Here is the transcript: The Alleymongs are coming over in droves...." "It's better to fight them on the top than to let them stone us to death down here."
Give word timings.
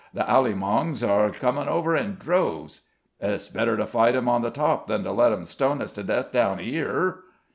The 0.15 0.23
Alleymongs 0.27 1.07
are 1.07 1.29
coming 1.29 1.67
over 1.67 1.95
in 1.95 2.15
droves...." 2.15 2.87
"It's 3.19 3.49
better 3.49 3.77
to 3.77 3.85
fight 3.85 4.13
them 4.15 4.27
on 4.27 4.41
the 4.41 4.49
top 4.49 4.87
than 4.87 5.03
to 5.03 5.11
let 5.11 5.29
them 5.29 5.45
stone 5.45 5.79
us 5.79 5.91
to 5.91 6.01
death 6.01 6.31
down 6.31 6.57
here." 6.57 7.19